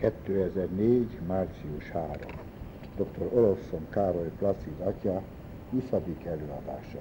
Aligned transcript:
2004. 0.00 1.18
március 1.26 1.90
3. 1.90 2.10
Dr. 2.96 3.30
Oloszon 3.34 3.86
Károly 3.90 4.30
Placid 4.38 4.80
atya, 4.80 5.22
20. 5.70 5.84
előadása. 6.24 6.98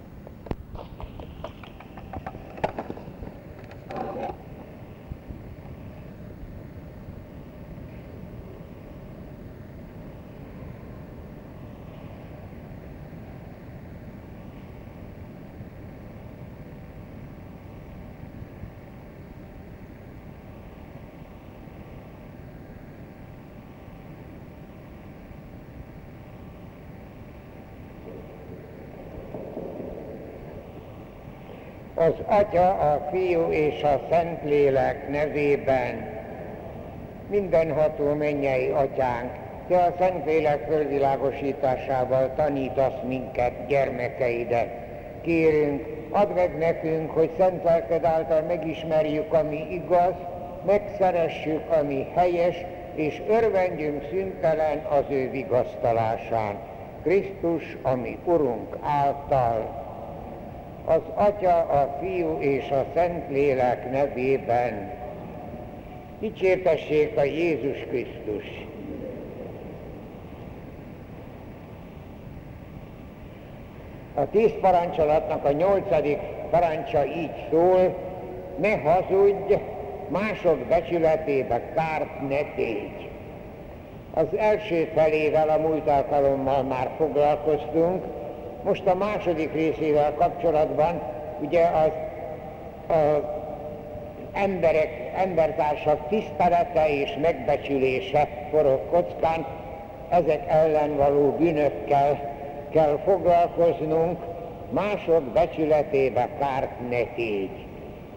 az 31.97 32.13
Atya, 32.29 32.69
a 32.69 33.07
Fiú 33.11 33.51
és 33.51 33.83
a 33.83 34.01
Szentlélek 34.09 35.09
nevében. 35.09 36.15
Mindenható 37.29 38.13
mennyei 38.13 38.69
Atyánk, 38.69 39.31
Te 39.67 39.77
a 39.77 39.93
Szentlélek 39.99 40.65
fölvilágosításával 40.69 42.33
tanítasz 42.35 43.01
minket, 43.07 43.67
gyermekeidet. 43.67 44.69
Kérünk, 45.21 45.85
add 46.11 46.29
meg 46.29 46.57
nekünk, 46.57 47.11
hogy 47.11 47.29
szent 47.37 47.63
lelked 47.63 48.03
által 48.03 48.41
megismerjük, 48.41 49.33
ami 49.33 49.67
igaz, 49.69 50.13
megszeressük, 50.65 51.61
ami 51.81 52.07
helyes, 52.15 52.55
és 52.95 53.21
örvendjünk 53.29 54.03
szüntelen 54.09 54.77
az 54.77 55.03
ő 55.09 55.29
vigasztalásán. 55.29 56.55
Krisztus, 57.03 57.77
ami 57.81 58.17
Urunk 58.25 58.77
által 58.81 59.86
az 60.87 61.01
Atya, 61.15 61.57
a 61.57 61.97
Fiú 61.99 62.37
és 62.39 62.69
a 62.69 62.85
Szentlélek 62.93 63.91
nevében. 63.91 64.91
Dicsértessék 66.19 67.17
a 67.17 67.23
Jézus 67.23 67.77
Krisztus! 67.77 68.65
A 74.13 74.29
tíz 74.29 74.51
parancsolatnak 74.61 75.45
a 75.45 75.51
nyolcadik 75.51 76.19
parancsa 76.49 77.05
így 77.05 77.47
szól, 77.49 77.95
ne 78.57 78.77
hazudj, 78.77 79.53
mások 80.07 80.57
becsületébe 80.57 81.61
kárt 81.75 82.29
ne 82.29 82.53
tégy. 82.55 83.09
Az 84.13 84.27
első 84.37 84.91
felével 84.95 85.49
a 85.49 85.57
múlt 85.57 85.87
alkalommal 85.87 86.63
már 86.63 86.89
foglalkoztunk, 86.97 88.03
most 88.67 88.87
a 88.87 88.95
második 88.95 89.53
részével 89.53 90.13
kapcsolatban 90.13 91.01
ugye 91.39 91.65
az, 91.65 91.91
az 92.87 93.21
emberek, 94.33 95.11
embertársak 95.15 96.07
tisztelete 96.07 96.89
és 96.89 97.17
megbecsülése 97.21 98.27
forog 98.51 98.79
kockán, 98.89 99.45
ezek 100.09 100.43
ellen 100.47 100.95
való 100.95 101.31
bűnökkel 101.31 102.35
kell 102.69 102.99
foglalkoznunk, 103.05 104.19
mások 104.69 105.23
becsületébe 105.23 106.27
kárt 106.39 106.89
ne 106.89 107.03
tégy. 107.15 107.65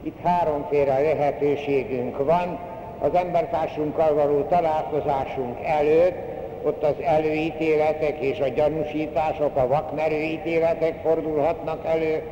Itt 0.02 0.18
háromféle 0.22 1.00
lehetőségünk 1.00 2.24
van, 2.24 2.58
az 2.98 3.14
embertársunkkal 3.14 4.14
való 4.14 4.42
találkozásunk 4.42 5.58
előtt, 5.64 6.39
ott 6.62 6.82
az 6.82 6.94
előítéletek 7.02 8.18
és 8.18 8.40
a 8.40 8.48
gyanúsítások, 8.48 9.56
a 9.56 9.66
vakmerő 9.66 10.20
ítéletek 10.20 11.00
fordulhatnak 11.02 11.86
elő, 11.86 12.22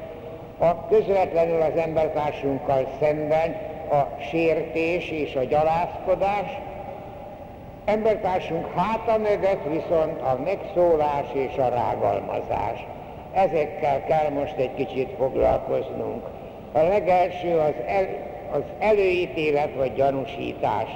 a 0.58 0.86
közvetlenül 0.86 1.60
az 1.60 1.76
embertársunkkal 1.76 2.88
szemben 3.00 3.56
a 3.90 4.20
sértés 4.30 5.10
és 5.10 5.34
a 5.34 5.44
gyalázkodás, 5.44 6.58
embertársunk 7.84 8.66
háta 8.74 9.18
mögött 9.18 9.62
viszont 9.68 10.20
a 10.20 10.38
megszólás 10.44 11.26
és 11.32 11.56
a 11.56 11.68
rágalmazás. 11.68 12.86
Ezekkel 13.32 14.04
kell 14.04 14.30
most 14.30 14.56
egy 14.56 14.74
kicsit 14.74 15.08
foglalkoznunk. 15.18 16.26
A 16.72 16.78
legelső 16.78 17.58
az, 17.58 17.74
el, 17.86 18.06
az 18.52 18.62
előítélet 18.78 19.74
vagy 19.76 19.94
gyanúsítás. 19.94 20.88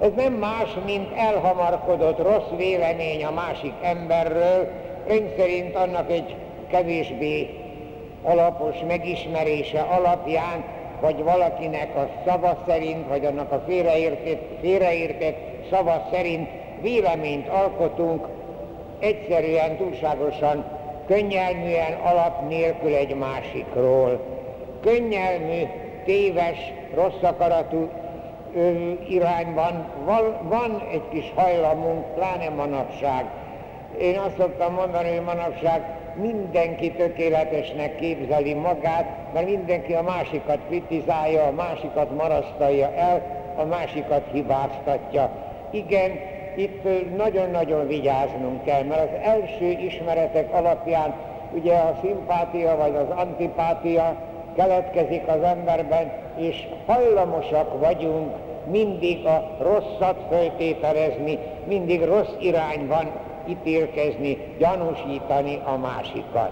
Ez 0.00 0.10
nem 0.16 0.32
más, 0.32 0.68
mint 0.84 1.16
elhamarkodott 1.16 2.18
rossz 2.18 2.50
vélemény 2.56 3.24
a 3.24 3.30
másik 3.30 3.72
emberről, 3.82 4.68
rendszerint 5.06 5.74
annak 5.76 6.10
egy 6.10 6.36
kevésbé 6.70 7.50
alapos 8.22 8.76
megismerése 8.86 9.80
alapján, 9.80 10.64
vagy 11.00 11.22
valakinek 11.22 11.96
a 11.96 12.08
szava 12.26 12.62
szerint, 12.66 13.08
vagy 13.08 13.24
annak 13.24 13.52
a 13.52 13.62
félreértett, 13.66 14.42
félreértett 14.60 15.36
szava 15.70 16.08
szerint 16.12 16.48
véleményt 16.80 17.48
alkotunk, 17.48 18.26
egyszerűen, 18.98 19.76
túlságosan, 19.76 20.64
könnyelműen 21.06 21.92
alap 22.02 22.48
nélkül 22.48 22.94
egy 22.94 23.16
másikról. 23.16 24.20
Könnyelmű, 24.80 25.62
téves, 26.04 26.58
rossz 26.94 27.22
akaratú 27.22 27.88
irányban 29.08 29.86
van, 30.04 30.36
van 30.42 30.82
egy 30.92 31.08
kis 31.10 31.32
hajlamunk, 31.34 32.14
pláne 32.14 32.48
manapság. 32.48 33.24
Én 34.00 34.18
azt 34.18 34.36
szoktam 34.38 34.74
mondani, 34.74 35.08
hogy 35.08 35.24
manapság 35.24 35.82
mindenki 36.14 36.92
tökéletesnek 36.92 37.96
képzeli 37.96 38.54
magát, 38.54 39.32
mert 39.32 39.46
mindenki 39.46 39.92
a 39.92 40.02
másikat 40.02 40.58
kritizálja, 40.68 41.44
a 41.44 41.50
másikat 41.50 42.16
marasztalja 42.16 42.92
el, 42.94 43.22
a 43.56 43.64
másikat 43.64 44.22
hibáztatja. 44.32 45.30
Igen, 45.70 46.10
itt 46.56 46.82
nagyon-nagyon 47.16 47.86
vigyáznunk 47.86 48.64
kell, 48.64 48.82
mert 48.82 49.00
az 49.00 49.18
első 49.22 49.64
ismeretek 49.64 50.52
alapján 50.52 51.14
ugye 51.54 51.74
a 51.74 51.98
szimpátia 52.02 52.76
vagy 52.76 52.94
az 52.96 53.16
antipátia 53.16 54.16
keletkezik 54.56 55.22
az 55.26 55.42
emberben, 55.42 56.12
és 56.36 56.66
hajlamosak 56.86 57.80
vagyunk 57.80 58.34
mindig 58.70 59.26
a 59.26 59.56
rosszat 59.60 60.16
föltételezni, 60.30 61.38
mindig 61.64 62.04
rossz 62.04 62.34
irányban 62.40 63.10
ítélkezni, 63.48 64.38
gyanúsítani 64.58 65.60
a 65.64 65.76
másikat. 65.76 66.50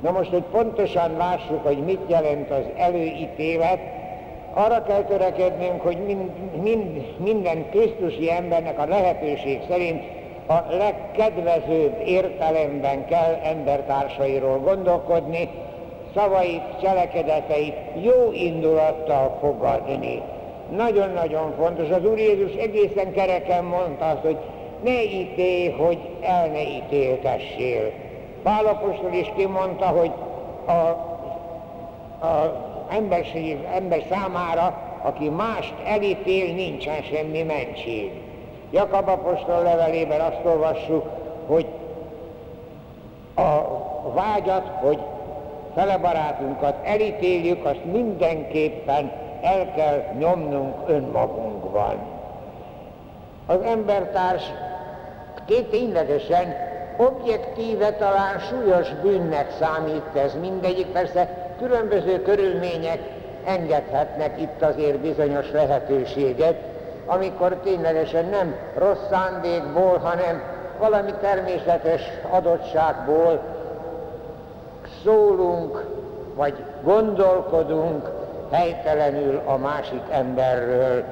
Na 0.00 0.10
most, 0.10 0.30
hogy 0.30 0.44
pontosan 0.50 1.16
lássuk, 1.16 1.62
hogy 1.62 1.78
mit 1.78 2.00
jelent 2.06 2.50
az 2.50 2.64
előítélet, 2.76 3.78
arra 4.54 4.82
kell 4.82 5.02
törekednünk, 5.02 5.80
hogy 5.80 5.98
mind, 6.06 6.30
mind, 6.62 7.14
minden 7.18 7.70
Krisztusi 7.70 8.30
embernek 8.30 8.78
a 8.78 8.86
lehetőség 8.86 9.60
szerint 9.68 10.02
a 10.46 10.64
legkedvezőbb 10.70 12.00
értelemben 12.04 13.06
kell 13.06 13.38
embertársairól 13.42 14.58
gondolkodni, 14.58 15.48
szavait, 16.16 16.62
cselekedeteit 16.82 17.76
jó 18.02 18.32
indulattal 18.32 19.36
fogadni. 19.40 20.22
Nagyon-nagyon 20.76 21.54
fontos. 21.58 21.90
Az 21.90 22.04
Úr 22.04 22.18
Jézus 22.18 22.52
egészen 22.52 23.12
kereken 23.12 23.64
mondta 23.64 24.08
azt, 24.08 24.20
hogy 24.22 24.36
ne 24.84 25.02
ítélj, 25.02 25.68
hogy 25.68 25.98
el 26.20 26.46
ne 26.46 26.62
ítéltessél. 26.62 27.92
Pálapostól 28.42 29.12
is 29.12 29.32
kimondta, 29.36 29.86
hogy 29.86 30.10
a, 30.66 31.04
ember 33.74 34.04
számára, 34.10 34.78
aki 35.02 35.28
mást 35.28 35.74
elítél, 35.86 36.54
nincsen 36.54 37.02
semmi 37.02 37.42
mentség. 37.42 38.10
Jakab 38.70 39.08
apostol 39.08 39.62
levelében 39.62 40.20
azt 40.20 40.44
olvassuk, 40.44 41.06
hogy 41.46 41.66
a 43.34 44.12
vágyat, 44.14 44.70
hogy 44.80 44.98
fele 45.76 45.98
barátunkat 45.98 46.74
elítéljük, 46.84 47.64
azt 47.64 47.84
mindenképpen 47.84 49.12
el 49.42 49.72
kell 49.74 50.02
nyomnunk 50.18 50.74
önmagunkban. 50.86 51.96
Az 53.46 53.60
embertárs 53.60 54.42
ténylegesen 55.70 56.54
objektíve 56.96 57.92
talán 57.92 58.38
súlyos 58.38 58.88
bűnnek 59.02 59.50
számít 59.58 60.24
ez 60.24 60.34
mindegyik, 60.40 60.86
persze 60.86 61.28
különböző 61.58 62.22
körülmények 62.22 62.98
engedhetnek 63.44 64.40
itt 64.40 64.62
azért 64.62 64.98
bizonyos 64.98 65.50
lehetőséget, 65.52 66.56
amikor 67.06 67.56
ténylegesen 67.64 68.24
nem 68.24 68.54
rossz 68.78 69.08
szándékból, 69.10 69.98
hanem 69.98 70.42
valami 70.78 71.12
természetes 71.20 72.02
adottságból 72.30 73.55
szólunk, 75.06 75.84
vagy 76.34 76.54
gondolkodunk 76.82 78.10
helytelenül 78.50 79.40
a 79.44 79.56
másik 79.56 80.02
emberről. 80.10 81.04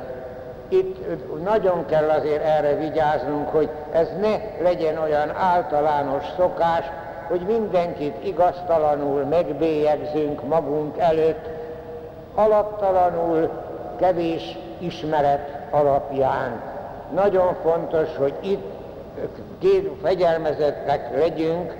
itt 0.68 0.96
nagyon 1.42 1.86
kell 1.86 2.08
azért 2.08 2.44
erre 2.44 2.76
vigyáznunk, 2.76 3.48
hogy 3.48 3.68
ez 3.92 4.08
ne 4.20 4.62
legyen 4.62 4.98
olyan 4.98 5.30
általános 5.30 6.24
szokás, 6.36 6.84
hogy 7.28 7.40
mindenkit 7.40 8.24
igaztalanul 8.24 9.24
megbélyegzünk 9.24 10.48
magunk 10.48 10.98
előtt, 10.98 11.48
alaptalanul, 12.34 13.50
kevés 13.96 14.58
ismeret 14.78 15.58
alapján. 15.70 16.60
Nagyon 17.14 17.56
fontos, 17.62 18.16
hogy 18.16 18.34
itt 18.40 18.72
fegyelmezettek 20.02 21.18
legyünk, 21.18 21.76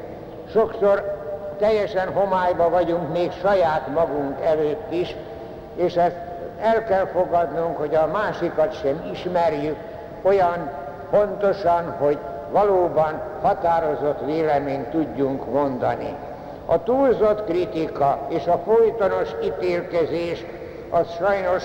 sokszor 0.52 1.23
teljesen 1.58 2.12
homályba 2.12 2.70
vagyunk 2.70 3.12
még 3.12 3.32
saját 3.32 3.88
magunk 3.94 4.44
előtt 4.44 4.92
is, 4.92 5.16
és 5.74 5.94
ezt 5.94 6.16
el 6.60 6.84
kell 6.84 7.06
fogadnunk, 7.06 7.76
hogy 7.76 7.94
a 7.94 8.06
másikat 8.06 8.80
sem 8.80 9.10
ismerjük 9.12 9.76
olyan 10.22 10.70
pontosan, 11.10 11.96
hogy 11.98 12.18
valóban 12.50 13.20
határozott 13.42 14.24
véleményt 14.24 14.88
tudjunk 14.88 15.52
mondani. 15.52 16.16
A 16.66 16.82
túlzott 16.82 17.44
kritika 17.44 18.26
és 18.28 18.46
a 18.46 18.62
folytonos 18.66 19.28
ítélkezés 19.44 20.44
az 20.90 21.06
sajnos 21.18 21.64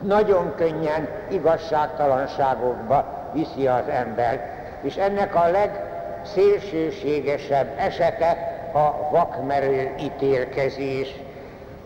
nagyon 0.00 0.54
könnyen 0.56 1.08
igazságtalanságokba 1.30 3.04
viszi 3.32 3.66
az 3.66 3.88
embert. 3.88 4.42
És 4.80 4.96
ennek 4.96 5.34
a 5.34 5.50
legszélsőségesebb 5.50 7.66
esete 7.78 8.49
a 8.72 9.08
vakmerő 9.10 9.94
ítélkezés, 10.00 11.14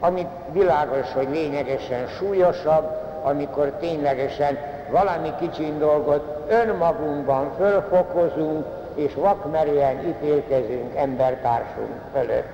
ami 0.00 0.26
világos, 0.52 1.12
hogy 1.12 1.28
lényegesen 1.30 2.06
súlyosabb, 2.06 3.02
amikor 3.22 3.72
ténylegesen 3.80 4.58
valami 4.90 5.32
kicsin 5.40 5.78
dolgot 5.78 6.44
önmagunkban 6.48 7.52
fölfokozunk, 7.56 8.66
és 8.94 9.14
vakmerően 9.14 10.06
ítélkezünk 10.06 10.96
embertársunk 10.96 12.00
fölött. 12.12 12.48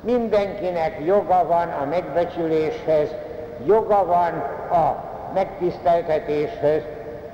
Mindenkinek 0.00 1.00
joga 1.04 1.46
van 1.46 1.68
a 1.68 1.84
megbecsüléshez, 1.84 3.08
joga 3.66 4.04
van 4.06 4.32
a 4.80 5.04
megtiszteltetéshez, 5.34 6.82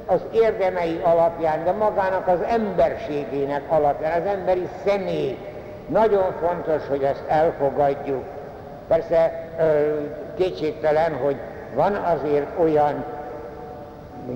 az 0.06 0.20
érdemei 0.32 1.00
alapján, 1.02 1.64
de 1.64 1.72
magának 1.72 2.28
az 2.28 2.38
emberségének 2.48 3.62
alapján, 3.68 4.20
az 4.20 4.26
emberi 4.26 4.68
személy. 4.84 5.38
Nagyon 5.88 6.32
fontos, 6.40 6.88
hogy 6.88 7.02
ezt 7.02 7.22
elfogadjuk. 7.28 8.24
Persze 8.88 9.48
kétségtelen, 10.36 11.16
hogy 11.22 11.36
van 11.74 11.94
azért 11.94 12.46
olyan 12.58 13.04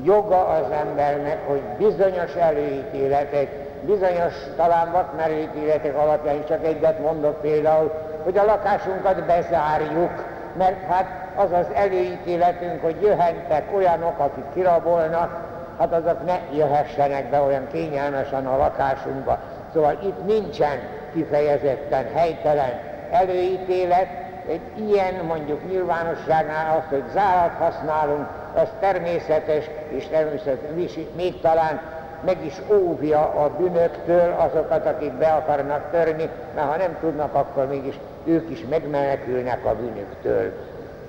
joga 0.04 0.46
az 0.46 0.70
embernek, 0.70 1.38
hogy 1.46 1.60
bizonyos 1.78 2.34
előítéletek, 2.34 3.48
bizonyos 3.82 4.34
talán 4.56 4.92
vakmerőítéletek 4.92 5.96
alapján 5.96 6.44
csak 6.48 6.64
egyet 6.64 7.00
mondok 7.00 7.40
például, 7.40 7.92
hogy 8.24 8.38
a 8.38 8.44
lakásunkat 8.44 9.24
bezárjuk, 9.24 10.24
mert 10.56 10.86
hát 10.88 11.06
az 11.36 11.52
az 11.52 11.66
előítéletünk, 11.74 12.82
hogy 12.82 12.96
jöhentek 13.02 13.64
olyanok, 13.76 14.18
akik 14.18 14.44
kirabolnak, 14.54 15.44
hát 15.78 15.92
azok 15.92 16.24
ne 16.24 16.38
jöhessenek 16.56 17.30
be 17.30 17.40
olyan 17.40 17.66
kényelmesen 17.72 18.46
a 18.46 18.56
lakásunkba. 18.56 19.38
Szóval 19.72 19.98
itt 20.02 20.26
nincsen 20.26 20.78
kifejezetten 21.12 22.06
helytelen 22.14 22.80
előítélet, 23.10 24.08
egy 24.48 24.88
ilyen 24.88 25.14
mondjuk 25.24 25.68
nyilvánosságnál 25.68 26.76
az, 26.76 26.84
hogy 26.90 27.02
zárat 27.12 27.52
használunk, 27.58 28.26
az 28.54 28.68
természetes, 28.80 29.64
és 29.88 30.06
természetesen 30.08 30.88
még 31.16 31.40
talán 31.40 31.80
meg 32.24 32.44
is 32.44 32.54
óvja 32.72 33.20
a 33.20 33.50
bűnöktől 33.58 34.34
azokat, 34.38 34.86
akik 34.86 35.12
be 35.12 35.26
akarnak 35.26 35.90
törni, 35.90 36.28
mert 36.54 36.70
ha 36.70 36.76
nem 36.76 36.96
tudnak, 37.00 37.34
akkor 37.34 37.66
mégis 37.66 37.98
ők 38.24 38.50
is 38.50 38.64
megmenekülnek 38.70 39.64
a 39.64 39.74
bűnöktől. 39.74 40.52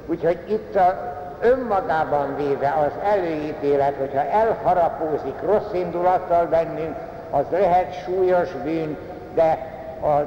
Úgyhogy 0.05 0.37
itt 0.47 0.75
a 0.75 1.17
önmagában 1.41 2.35
véve 2.35 2.75
az 2.85 3.11
előítélet, 3.13 3.93
hogyha 3.99 4.23
elharapózik 4.23 5.41
rossz 5.45 5.73
indulattal 5.73 6.45
bennünk, 6.45 6.95
az 7.31 7.45
lehet 7.51 8.03
súlyos 8.03 8.49
bűn, 8.63 8.97
de 9.33 9.68
az 10.01 10.25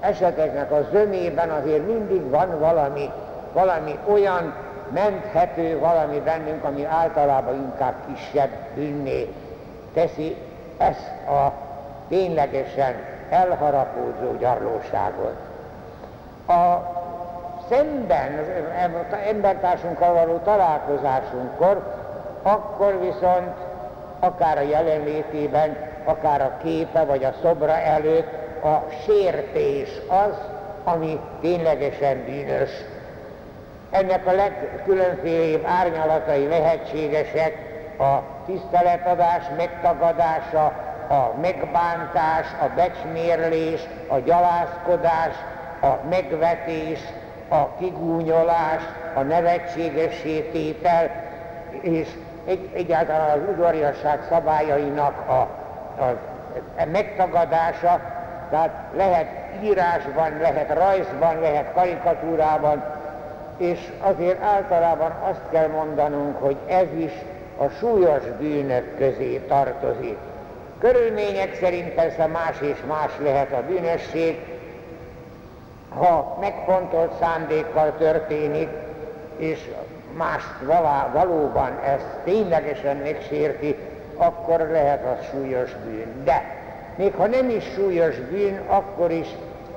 eseteknek 0.00 0.72
a 0.72 0.86
zömében 0.92 1.50
azért 1.50 1.86
mindig 1.86 2.30
van 2.30 2.58
valami, 2.58 3.10
valami 3.52 3.98
olyan 4.08 4.54
menthető 4.92 5.78
valami 5.78 6.20
bennünk, 6.20 6.64
ami 6.64 6.84
általában 6.84 7.54
inkább 7.54 7.94
kisebb 8.06 8.50
bűnné 8.74 9.34
teszi 9.94 10.36
ezt 10.78 11.28
a 11.28 11.52
ténylegesen 12.08 12.94
elharapózó 13.30 14.36
gyarlóságot. 14.38 15.34
A 16.48 16.96
szemben 17.68 18.38
az 18.38 19.16
embertársunkkal 19.28 20.14
való 20.14 20.36
találkozásunkkor, 20.36 21.94
akkor 22.42 22.98
viszont 23.00 23.54
akár 24.20 24.58
a 24.58 24.60
jelenlétében, 24.60 25.76
akár 26.04 26.40
a 26.40 26.52
képe 26.62 27.04
vagy 27.04 27.24
a 27.24 27.32
szobra 27.42 27.72
előtt 27.72 28.47
a 28.62 28.86
sértés 29.04 29.88
az, 30.08 30.34
ami 30.84 31.20
ténylegesen 31.40 32.24
bűnös. 32.24 32.70
Ennek 33.90 34.26
a 34.26 34.32
legkülönfélébb 34.32 35.64
árnyalatai 35.66 36.46
lehetségesek 36.48 37.56
a 37.98 38.18
tiszteletadás 38.46 39.44
megtagadása, 39.56 40.64
a 41.08 41.32
megbántás, 41.40 42.46
a 42.60 42.68
becsmérlés, 42.74 43.80
a 44.08 44.18
gyalázkodás, 44.18 45.34
a 45.80 46.06
megvetés, 46.10 47.00
a 47.48 47.76
kigúnyolás, 47.78 48.82
a 49.14 49.20
nevetséges 49.20 50.22
tétel, 50.52 51.10
és 51.80 52.08
egy, 52.46 52.70
egyáltalán 52.74 53.30
az 53.30 53.48
udvariasság 53.48 54.20
szabályainak 54.28 55.28
a, 55.28 55.40
a 56.00 56.18
megtagadása, 56.92 58.00
tehát 58.50 58.70
lehet 58.96 59.26
írásban, 59.62 60.38
lehet 60.40 60.74
rajzban, 60.74 61.40
lehet 61.40 61.72
karikatúrában, 61.74 62.84
és 63.56 63.92
azért 64.00 64.42
általában 64.42 65.10
azt 65.10 65.42
kell 65.50 65.68
mondanunk, 65.68 66.36
hogy 66.40 66.56
ez 66.68 66.86
is 66.96 67.12
a 67.58 67.68
súlyos 67.68 68.22
bűnök 68.38 68.96
közé 68.98 69.38
tartozik. 69.48 70.16
Körülmények 70.78 71.54
szerint 71.54 71.88
persze 71.88 72.26
más 72.26 72.60
és 72.60 72.76
más 72.88 73.10
lehet 73.22 73.52
a 73.52 73.62
bűnösség, 73.66 74.38
ha 75.98 76.36
megfontolt 76.40 77.12
szándékkal 77.20 77.94
történik, 77.98 78.68
és 79.36 79.70
más 80.16 80.42
valá, 80.62 81.10
valóban 81.12 81.78
ez 81.84 82.00
ténylegesen 82.24 82.96
megsérti, 82.96 83.76
akkor 84.16 84.60
lehet 84.60 85.04
az 85.04 85.26
súlyos 85.30 85.70
bűn. 85.84 86.24
De 86.24 86.57
még 86.98 87.14
ha 87.14 87.26
nem 87.26 87.48
is 87.50 87.64
súlyos 87.74 88.16
bűn, 88.16 88.60
akkor 88.66 89.10
is 89.10 89.26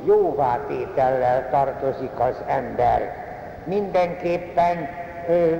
jóvátétellel 0.05 1.49
tartozik 1.49 2.19
az 2.19 2.35
ember. 2.47 3.15
Mindenképpen 3.63 4.89
ö, 5.29 5.53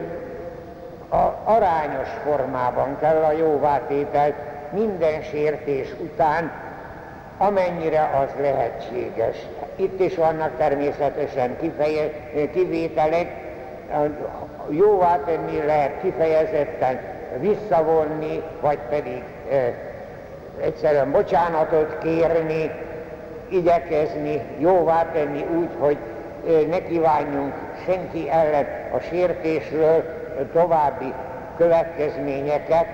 a 1.16 1.38
arányos 1.44 2.08
formában 2.24 2.98
kell 3.00 3.24
a 3.24 3.32
jóvátételt 3.32 4.36
minden 4.74 5.22
sértés 5.22 5.94
után, 6.00 6.52
amennyire 7.38 8.10
az 8.24 8.42
lehetséges. 8.42 9.38
Itt 9.76 10.00
is 10.00 10.16
vannak 10.16 10.58
természetesen 10.58 11.58
kifeje, 11.60 12.12
kivételek, 12.54 13.28
jóvá 14.70 15.20
tenni 15.26 15.66
lehet 15.66 16.02
kifejezetten 16.02 17.00
visszavonni, 17.40 18.42
vagy 18.62 18.80
pedig 18.90 19.24
egyszerűen 20.62 21.12
bocsánatot 21.12 21.98
kérni, 22.04 22.72
igyekezni, 23.50 24.42
jóvá 24.60 25.06
tenni 25.14 25.46
úgy, 25.58 25.70
hogy 25.80 25.98
ne 26.70 26.84
kívánjunk 26.84 27.54
senki 27.86 28.30
ellen 28.30 28.66
a 28.94 29.00
sértésről 29.00 30.04
további 30.54 31.14
következményeket, 31.58 32.86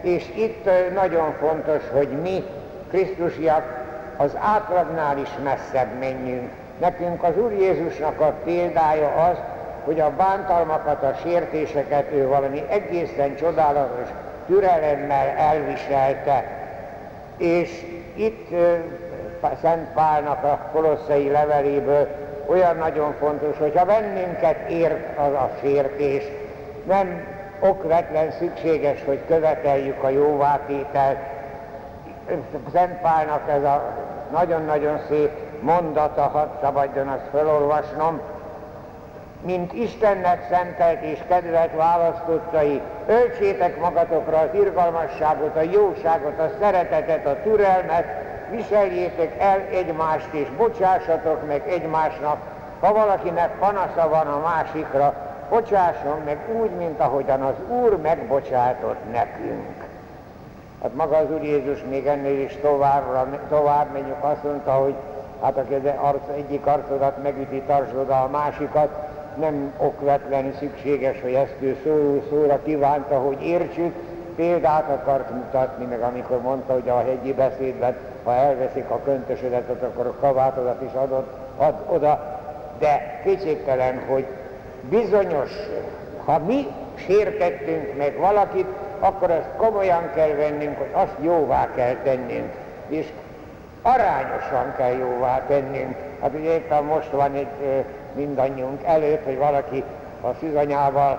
és 0.00 0.24
itt 0.36 0.68
nagyon 0.94 1.34
fontos, 1.40 1.82
hogy 1.92 2.08
mi, 2.22 2.44
Krisztusiak, 2.90 3.80
az 4.16 4.36
átlagnál 4.40 5.18
is 5.18 5.28
messzebb 5.44 5.98
menjünk. 5.98 6.50
Nekünk 6.80 7.22
az 7.22 7.36
Úr 7.38 7.52
Jézusnak 7.52 8.20
a 8.20 8.34
példája 8.44 9.08
az, 9.08 9.36
hogy 9.84 10.00
a 10.00 10.10
bántalmakat, 10.16 11.02
a 11.02 11.14
sértéseket 11.22 12.12
ő 12.12 12.26
valami 12.26 12.62
egészen 12.68 13.36
csodálatos 13.36 14.06
türelemmel 14.46 15.28
elviselte. 15.36 16.61
És 17.42 17.84
itt 18.14 18.48
Szent 19.60 19.92
Pálnak 19.94 20.44
a 20.44 20.68
kolosszai 20.72 21.30
leveléből 21.30 22.08
olyan 22.46 22.76
nagyon 22.76 23.14
fontos, 23.18 23.58
hogy 23.58 23.72
ha 23.76 23.84
bennünket 23.84 24.70
ért 24.70 25.18
az 25.18 25.32
a 25.32 25.50
sértés, 25.60 26.24
nem 26.86 27.26
okvetlen 27.60 28.30
szükséges, 28.30 29.04
hogy 29.04 29.20
követeljük 29.26 30.02
a 30.02 30.08
jóvátételt. 30.08 31.18
Szent 32.72 33.00
Pálnak 33.00 33.50
ez 33.50 33.62
a 33.62 33.82
nagyon-nagyon 34.32 34.98
szép 35.08 35.30
mondata, 35.60 36.22
hadd 36.22 36.48
szabadjon 36.60 37.08
azt 37.08 37.28
felolvasnom, 37.30 38.20
mint 39.44 39.72
Istennek 39.72 40.46
szentelt 40.50 41.02
és 41.02 41.18
kedvelt 41.28 41.76
választottai, 41.76 42.80
öltsétek 43.06 43.80
magatokra 43.80 44.38
az 44.38 44.54
irgalmasságot, 44.54 45.56
a 45.56 45.60
jóságot, 45.60 46.38
a 46.38 46.50
szeretetet, 46.60 47.26
a 47.26 47.42
türelmet, 47.42 48.04
viseljétek 48.50 49.40
el 49.40 49.60
egymást 49.70 50.32
és 50.32 50.48
bocsássatok 50.56 51.46
meg 51.46 51.68
egymásnak, 51.68 52.36
ha 52.80 52.92
valakinek 52.92 53.58
panasza 53.58 54.08
van 54.08 54.26
a 54.26 54.40
másikra, 54.40 55.14
bocsásson 55.50 56.20
meg 56.24 56.38
úgy, 56.60 56.70
mint 56.70 57.00
ahogyan 57.00 57.42
az 57.42 57.54
Úr 57.68 57.96
megbocsátott 57.96 59.12
nekünk. 59.12 59.90
Hát 60.82 60.94
maga 60.94 61.16
az 61.16 61.30
Úr 61.30 61.42
Jézus 61.42 61.78
még 61.88 62.06
ennél 62.06 62.40
is 62.40 62.56
tovább, 62.60 63.38
tovább 63.48 63.92
megyünk, 63.92 64.24
azt 64.24 64.42
mondta, 64.42 64.72
hogy 64.72 64.94
hát 65.42 65.56
aki 65.56 65.74
az 65.74 65.92
arc, 65.96 66.28
egyik 66.36 66.66
arcodat 66.66 67.22
megüti, 67.22 67.62
tartsd 67.66 67.96
oda 67.96 68.22
a 68.22 68.28
másikat, 68.28 69.11
nem 69.36 69.72
okvetlen 69.76 70.54
szükséges, 70.58 71.20
hogy 71.20 71.32
ezt 71.32 71.56
ő 71.60 71.76
szó, 71.84 72.22
szóra 72.30 72.62
kívánta, 72.62 73.18
hogy 73.18 73.42
értsük, 73.42 73.94
példát 74.36 74.88
akart 74.88 75.30
mutatni, 75.30 75.84
meg 75.84 76.00
amikor 76.00 76.40
mondta, 76.40 76.72
hogy 76.72 76.88
a 76.88 76.98
hegyi 76.98 77.32
beszédben, 77.32 77.96
ha 78.24 78.34
elveszik 78.34 78.90
a 78.90 79.00
köntösödet, 79.04 79.68
akkor 79.82 80.06
a 80.06 80.20
kabátodat 80.20 80.82
is 80.82 80.92
adod, 80.92 81.24
ad 81.56 81.74
oda, 81.88 82.40
de 82.78 83.20
kétségtelen, 83.24 84.02
hogy 84.08 84.26
bizonyos, 84.90 85.50
ha 86.24 86.38
mi 86.38 86.66
sértettünk 86.94 87.96
meg 87.96 88.18
valakit, 88.18 88.66
akkor 88.98 89.30
azt 89.30 89.48
komolyan 89.56 90.10
kell 90.14 90.34
vennünk, 90.34 90.78
hogy 90.78 90.90
azt 90.92 91.14
jóvá 91.20 91.68
kell 91.74 91.94
tennünk, 91.94 92.52
és 92.88 93.06
arányosan 93.82 94.74
kell 94.76 94.92
jóvá 94.92 95.42
tennünk. 95.46 95.96
Hát 96.20 96.30
ugye 96.34 96.54
éppen 96.54 96.84
most 96.84 97.10
van 97.10 97.34
egy 97.34 97.84
mindannyiunk 98.14 98.84
előtt, 98.84 99.24
hogy 99.24 99.38
valaki 99.38 99.84
a 100.20 100.34
szűzanyával 100.40 101.18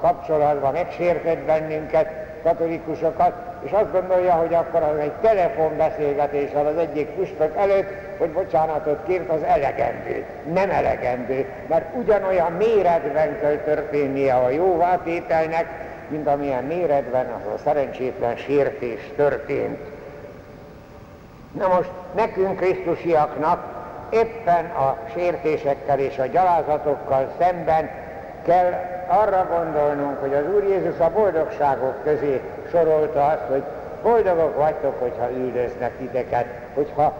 kapcsolatban 0.00 0.72
megsértett 0.72 1.38
bennünket, 1.38 2.08
katolikusokat, 2.42 3.32
és 3.64 3.70
azt 3.70 3.92
gondolja, 3.92 4.32
hogy 4.32 4.54
akkor 4.54 4.82
az 4.82 4.96
egy 4.98 5.12
telefonbeszélgetés 5.12 6.52
van 6.52 6.66
az 6.66 6.76
egyik 6.76 7.08
püspök 7.08 7.56
előtt, 7.56 7.88
hogy 8.18 8.30
bocsánatot 8.30 8.98
kért, 9.06 9.30
az 9.30 9.42
elegendő. 9.42 10.24
Nem 10.52 10.70
elegendő, 10.70 11.48
mert 11.68 11.96
ugyanolyan 11.96 12.52
méretben 12.52 13.38
kell 13.40 13.56
történnie 13.56 14.34
a 14.34 14.50
jóvátételnek, 14.50 15.66
mint 16.08 16.26
amilyen 16.26 16.64
méretben 16.64 17.26
az 17.26 17.52
a 17.54 17.58
szerencsétlen 17.64 18.36
sértés 18.36 19.10
történt. 19.16 19.93
Na 21.58 21.68
most 21.68 21.90
nekünk 22.14 22.56
Krisztusiaknak 22.56 23.64
éppen 24.10 24.64
a 24.64 24.96
sértésekkel 25.14 25.98
és 25.98 26.18
a 26.18 26.26
gyalázatokkal 26.26 27.32
szemben 27.38 27.90
kell 28.44 28.72
arra 29.08 29.46
gondolnunk, 29.50 30.20
hogy 30.20 30.34
az 30.34 30.54
Úr 30.54 30.64
Jézus 30.64 30.98
a 30.98 31.10
boldogságok 31.10 32.02
közé 32.04 32.40
sorolta 32.70 33.26
azt, 33.26 33.42
hogy 33.48 33.62
boldogok 34.02 34.56
vagytok, 34.56 35.00
hogyha 35.00 35.30
üldöznek 35.30 35.98
titeket, 35.98 36.46
hogyha 36.74 37.12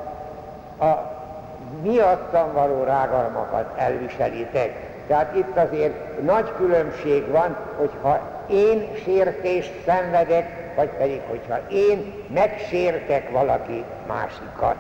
a 0.81 1.13
miattam 1.83 2.53
való 2.53 2.83
rágalmakat 2.83 3.73
elviselitek. 3.77 4.73
Tehát 5.07 5.37
itt 5.37 5.57
azért 5.57 6.23
nagy 6.23 6.53
különbség 6.57 7.31
van, 7.31 7.57
hogyha 7.77 8.21
én 8.47 8.95
sértést 9.05 9.73
szenvedek, 9.87 10.64
vagy 10.75 10.89
pedig, 10.89 11.21
hogyha 11.29 11.59
én 11.69 12.15
megsértek 12.29 13.31
valaki 13.31 13.85
másikat. 14.07 14.77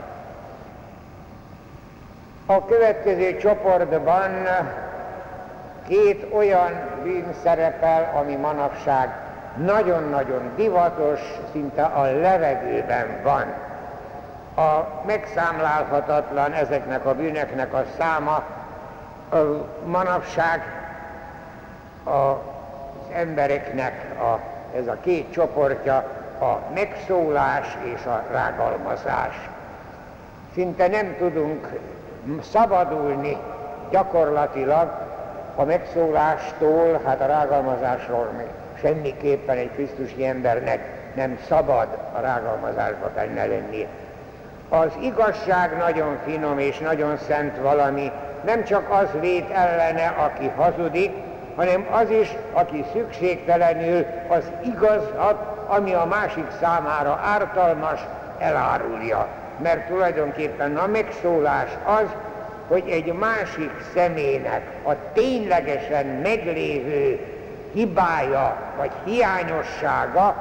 A 2.47 2.65
következő 2.65 3.37
csoportban 3.37 4.31
két 5.89 6.27
olyan 6.33 6.73
bűn 7.03 7.35
szerepel, 7.43 8.13
ami 8.21 8.35
manapság 8.35 9.09
nagyon-nagyon 9.57 10.53
divatos, 10.57 11.21
szinte 11.53 11.83
a 11.83 12.03
levegőben 12.03 13.07
van. 13.23 13.53
A 14.67 15.03
megszámlálhatatlan 15.07 16.53
ezeknek 16.53 17.07
a 17.07 17.15
bűneknek 17.15 17.75
a 17.75 17.85
száma 17.99 18.43
a 19.31 19.67
manapság 19.85 20.63
az 22.05 22.35
embereknek 23.13 24.21
a, 24.21 24.54
ez 24.75 24.87
a 24.87 24.97
két 25.01 25.33
csoportja, 25.33 25.95
a 26.41 26.59
megszólás 26.75 27.77
és 27.95 28.05
a 28.07 28.23
rágalmazás. 28.31 29.49
Szinte 30.55 30.89
nem 30.89 31.17
tudunk 31.19 31.69
szabadulni 32.53 33.37
gyakorlatilag 33.91 34.91
a 35.55 35.65
megszólástól, 35.65 37.01
hát 37.05 37.21
a 37.21 37.27
rágalmazásról 37.27 38.31
még 38.37 38.47
semmiképpen 38.81 39.57
egy 39.57 39.71
Krisztusi 39.71 40.27
embernek 40.27 41.03
nem 41.15 41.39
szabad 41.49 41.89
a 42.17 42.21
rágalmazásba 42.21 43.11
benne 43.15 43.47
lennie. 43.47 43.87
Az 44.69 44.91
igazság 45.01 45.77
nagyon 45.77 46.19
finom 46.25 46.59
és 46.59 46.79
nagyon 46.79 47.17
szent 47.17 47.59
valami, 47.59 48.11
nem 48.45 48.65
csak 48.65 48.91
az 48.91 49.21
véd 49.21 49.45
ellene, 49.53 50.07
aki 50.07 50.51
hazudik, 50.57 51.24
hanem 51.57 51.87
az 51.91 52.11
is, 52.11 52.35
aki 52.53 52.85
szükségtelenül 52.93 54.07
az 54.29 54.51
igazat, 54.65 55.67
ami 55.67 55.93
a 55.93 56.05
másik 56.05 56.47
számára 56.61 57.21
ártalmas, 57.25 58.01
elárulja 58.39 59.29
mert 59.63 59.87
tulajdonképpen 59.87 60.77
a 60.77 60.87
megszólás 60.87 61.69
az, 61.85 62.07
hogy 62.69 62.89
egy 62.89 63.13
másik 63.13 63.71
személynek 63.95 64.63
a 64.83 64.93
ténylegesen 65.13 66.07
meglévő 66.07 67.21
hibája 67.73 68.57
vagy 68.77 68.91
hiányossága 69.05 70.35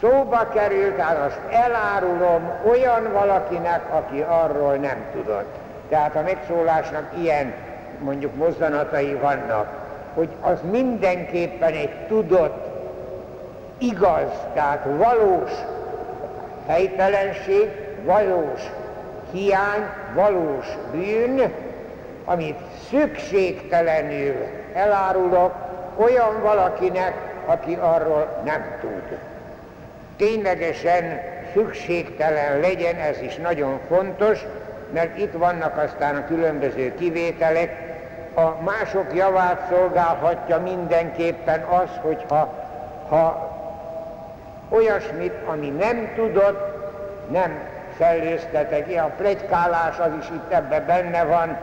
szóba 0.00 0.48
kerül, 0.54 0.96
tehát 0.96 1.26
azt 1.26 1.40
elárulom 1.50 2.50
olyan 2.68 3.12
valakinek, 3.12 3.80
aki 3.90 4.24
arról 4.28 4.74
nem 4.74 5.04
tudott. 5.12 5.54
Tehát 5.88 6.16
a 6.16 6.22
megszólásnak 6.22 7.10
ilyen 7.18 7.54
mondjuk 8.00 8.36
mozzanatai 8.36 9.14
vannak, 9.14 9.66
hogy 10.14 10.28
az 10.40 10.58
mindenképpen 10.70 11.72
egy 11.72 12.06
tudott, 12.08 12.72
igaz, 13.78 14.30
tehát 14.54 14.86
valós 14.96 15.50
helytelenség, 16.66 17.70
valós 18.04 18.60
hiány, 19.32 19.86
valós 20.14 20.66
bűn, 20.92 21.52
amit 22.24 22.58
szükségtelenül 22.90 24.34
elárulok 24.74 25.54
olyan 25.96 26.42
valakinek, 26.42 27.14
aki 27.46 27.74
arról 27.80 28.42
nem 28.44 28.64
tud. 28.80 29.18
Ténylegesen 30.16 31.20
szükségtelen 31.52 32.60
legyen, 32.60 32.96
ez 32.96 33.20
is 33.20 33.36
nagyon 33.36 33.78
fontos, 33.88 34.46
mert 34.94 35.18
itt 35.18 35.32
vannak 35.32 35.76
aztán 35.76 36.16
a 36.16 36.24
különböző 36.24 36.94
kivételek. 36.94 37.92
A 38.34 38.62
mások 38.62 39.14
javát 39.14 39.66
szolgálhatja 39.70 40.60
mindenképpen 40.60 41.62
az, 41.62 41.88
hogyha 42.02 42.54
ha 43.08 43.52
olyasmit, 44.68 45.34
ami 45.46 45.68
nem 45.68 46.12
tudott, 46.14 46.74
nem 47.30 47.58
szellőztetek. 47.98 49.00
A 49.00 49.10
plegykálás 49.16 49.98
az 49.98 50.10
is 50.20 50.28
itt 50.28 50.52
ebbe 50.52 50.80
benne 50.80 51.24
van. 51.24 51.58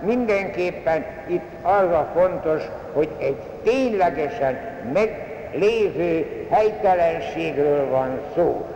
Mindenképpen 0.00 1.04
itt 1.26 1.50
az 1.62 1.90
a 1.90 2.10
fontos, 2.14 2.62
hogy 2.92 3.08
egy 3.18 3.40
ténylegesen 3.62 4.58
meglévő 4.92 6.46
helytelenségről 6.50 7.88
van 7.88 8.20
szó. 8.34 8.66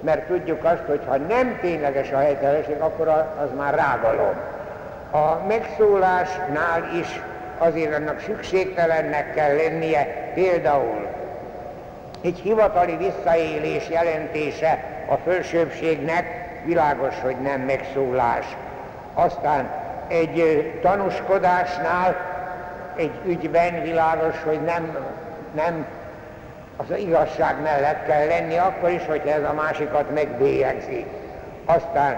Mert 0.00 0.26
tudjuk 0.26 0.64
azt, 0.64 0.82
hogy 0.86 1.00
ha 1.06 1.16
nem 1.16 1.58
tényleges 1.60 2.12
a 2.12 2.18
helytelenség, 2.18 2.80
akkor 2.80 3.08
az 3.42 3.48
már 3.56 3.74
rágalom. 3.74 4.34
A 5.10 5.46
megszólásnál 5.48 6.88
is 7.00 7.20
azért 7.58 7.94
annak 7.94 8.20
szükségtelennek 8.20 9.34
kell 9.34 9.56
lennie, 9.56 10.30
például 10.34 11.06
egy 12.22 12.38
hivatali 12.38 12.96
visszaélés 12.96 13.88
jelentése 13.88 14.84
a 15.08 15.14
fölsőbbségnek 15.14 16.24
világos, 16.64 17.14
hogy 17.22 17.36
nem 17.42 17.60
megszólás. 17.60 18.56
Aztán 19.14 19.70
egy 20.08 20.70
tanúskodásnál, 20.82 22.16
egy 22.96 23.20
ügyben 23.26 23.82
világos, 23.82 24.42
hogy 24.44 24.60
nem, 24.60 24.96
nem 25.54 25.86
az 26.76 26.86
igazság 26.98 27.62
mellett 27.62 28.06
kell 28.06 28.26
lenni, 28.26 28.56
akkor 28.56 28.90
is, 28.90 29.06
hogyha 29.06 29.28
ez 29.28 29.42
a 29.42 29.52
másikat 29.52 30.14
megbélyegzi. 30.14 31.06
Aztán 31.64 32.16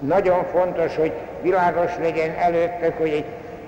nagyon 0.00 0.44
fontos, 0.44 0.96
hogy 0.96 1.12
világos 1.42 1.96
legyen 2.00 2.34
előttök, 2.38 2.98
hogy 2.98 3.24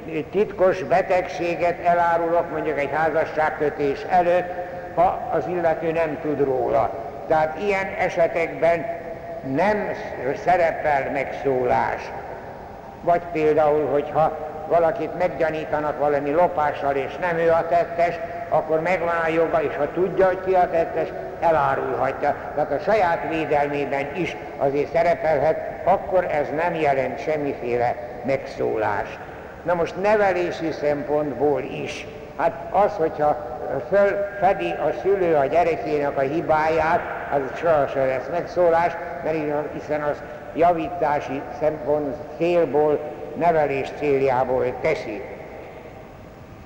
egy 0.07 0.27
titkos 0.31 0.83
betegséget 0.83 1.85
elárulok 1.85 2.51
mondjuk 2.51 2.79
egy 2.79 2.91
házasságkötés 2.93 4.03
előtt, 4.09 4.53
ha 4.95 5.31
az 5.33 5.45
illető 5.49 5.93
nem 5.93 6.19
tud 6.23 6.45
róla. 6.45 6.91
Tehát 7.29 7.59
ilyen 7.61 7.87
esetekben 7.99 8.87
nem 9.55 9.89
szerepel 10.45 11.11
megszólás. 11.13 12.11
Vagy 13.01 13.23
például, 13.33 13.87
hogyha 13.87 14.37
valakit 14.69 15.19
meggyanítanak 15.19 15.99
valami 15.99 16.31
lopással, 16.31 16.95
és 16.95 17.17
nem 17.21 17.37
ő 17.37 17.51
a 17.51 17.67
tettes, 17.69 18.19
akkor 18.53 18.81
megvan 18.81 19.15
a 19.25 19.29
joga, 19.29 19.63
és 19.63 19.77
ha 19.77 19.93
tudja, 19.93 20.27
hogy 20.27 20.41
ki 20.45 20.55
a 20.55 20.71
tettes, 20.71 21.09
elárulhatja. 21.41 22.35
Tehát 22.55 22.73
a 22.73 22.79
saját 22.79 23.29
védelmében 23.29 24.07
is 24.15 24.37
azért 24.59 24.93
szerepelhet, 24.93 25.59
akkor 25.85 26.25
ez 26.25 26.47
nem 26.57 26.75
jelent 26.75 27.23
semmiféle 27.23 27.95
megszólást. 28.25 29.19
Na 29.63 29.75
most 29.75 30.03
nevelési 30.03 30.71
szempontból 30.71 31.61
is. 31.61 32.07
Hát 32.37 32.53
az, 32.71 32.93
hogyha 32.97 33.59
fölfedi 33.89 34.71
a 34.71 34.91
szülő 35.03 35.35
a 35.35 35.47
gyerekének 35.47 36.17
a 36.17 36.21
hibáját, 36.21 37.01
az 37.33 37.59
sohasem 37.59 38.07
lesz 38.07 38.29
megszólás, 38.31 38.93
mert 39.25 39.37
hiszen 39.73 40.03
az 40.03 40.23
javítási 40.55 41.43
szempont 41.61 42.15
célból, 42.37 43.01
nevelés 43.37 43.89
céljából 43.99 44.65
teszi. 44.81 45.40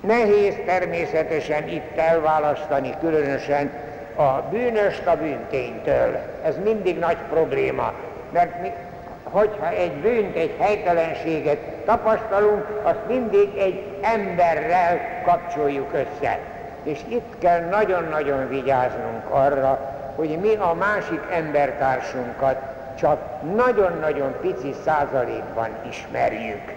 Nehéz 0.05 0.55
természetesen 0.65 1.67
itt 1.67 1.97
elválasztani 1.97 2.93
különösen 2.99 3.71
a 4.15 4.41
bűnöst 4.51 5.05
a 5.05 5.15
bűnténytől. 5.15 6.17
Ez 6.43 6.55
mindig 6.63 6.99
nagy 6.99 7.17
probléma, 7.29 7.93
mert 8.31 8.61
mi, 8.61 8.71
hogyha 9.23 9.69
egy 9.69 9.91
bűnt, 9.91 10.35
egy 10.35 10.55
helytelenséget 10.59 11.57
tapasztalunk, 11.85 12.81
azt 12.83 13.07
mindig 13.07 13.57
egy 13.57 13.83
emberrel 14.01 14.99
kapcsoljuk 15.23 15.93
össze. 15.93 16.39
És 16.83 16.99
itt 17.07 17.33
kell 17.39 17.59
nagyon-nagyon 17.59 18.47
vigyáznunk 18.47 19.29
arra, 19.29 19.93
hogy 20.15 20.37
mi 20.41 20.55
a 20.55 20.73
másik 20.73 21.21
embertársunkat 21.31 22.57
csak 22.99 23.19
nagyon-nagyon 23.55 24.35
pici 24.41 24.73
százalékban 24.85 25.69
ismerjük. 25.89 26.73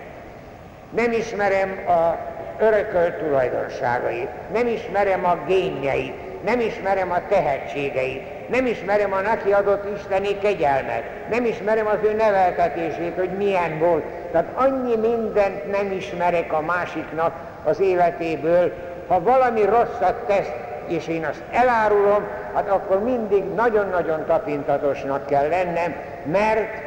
Nem 0.91 1.13
ismerem 1.13 1.79
a 1.89 2.28
örökölt 2.59 3.15
tulajdonságait, 3.15 4.29
nem 4.53 4.67
ismerem 4.67 5.25
a 5.25 5.39
génjeit, 5.47 6.45
nem 6.45 6.61
ismerem 6.61 7.11
a 7.11 7.27
tehetségeit, 7.29 8.51
nem 8.51 8.67
ismerem 8.67 9.13
a 9.13 9.21
neki 9.21 9.53
adott 9.53 9.97
isteni 9.97 10.39
kegyelmet, 10.39 11.03
nem 11.31 11.45
ismerem 11.45 11.87
az 11.87 11.99
ő 12.03 12.13
neveltetését, 12.13 13.15
hogy 13.17 13.31
milyen 13.31 13.79
volt. 13.79 14.05
Tehát 14.33 14.49
annyi 14.55 14.97
mindent 14.97 15.71
nem 15.71 15.93
ismerek 15.93 16.53
a 16.53 16.61
másiknak 16.61 17.33
az 17.65 17.81
életéből, 17.81 18.73
ha 19.07 19.23
valami 19.23 19.65
rosszat 19.65 20.15
tesz, 20.27 20.51
és 20.89 21.09
én 21.09 21.25
azt 21.25 21.43
elárulom, 21.53 22.27
hát 22.55 22.69
akkor 22.69 23.03
mindig 23.03 23.45
nagyon-nagyon 23.55 24.25
tapintatosnak 24.27 25.27
kell 25.27 25.49
lennem, 25.49 25.95
mert 26.33 26.83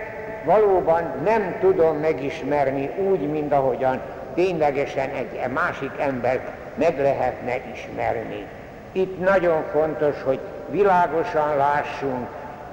valóban 0.45 1.03
nem 1.23 1.55
tudom 1.59 1.97
megismerni 1.97 2.89
úgy, 3.09 3.31
mint 3.31 3.53
ahogyan 3.53 4.01
ténylegesen 4.33 5.09
egy 5.09 5.51
másik 5.53 5.91
embert 6.00 6.51
meg 6.75 7.00
lehetne 7.00 7.53
ismerni. 7.73 8.45
Itt 8.91 9.19
nagyon 9.19 9.63
fontos, 9.71 10.21
hogy 10.23 10.39
világosan 10.69 11.57
lássunk, 11.57 12.27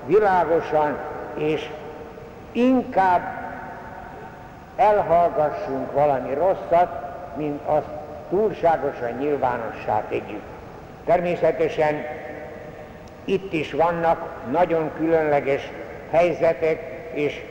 világosan 0.06 0.98
és 1.36 1.68
inkább 2.52 3.22
elhallgassunk 4.76 5.92
valami 5.92 6.34
rosszat, 6.34 6.88
mint 7.36 7.60
azt 7.66 7.88
túlságosan 8.30 9.10
nyilvánossá 9.18 10.02
tegyük. 10.08 10.42
Természetesen 11.04 12.04
itt 13.24 13.52
is 13.52 13.72
vannak 13.72 14.28
nagyon 14.50 14.90
különleges 14.96 15.70
helyzetek, 16.11 16.80
és 17.12 17.44